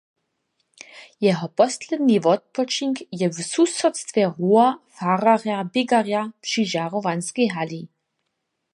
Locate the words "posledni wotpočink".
1.49-2.97